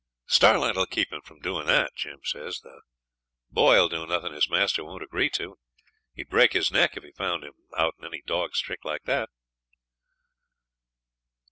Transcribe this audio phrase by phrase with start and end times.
[0.25, 2.81] 'Starlight 'll keep him from doing that,' Jim says; 'the
[3.51, 5.57] boy 'll do nothing his master don't agree to, and
[6.15, 9.29] he'd break his neck if he found him out in any dog's trick like that.'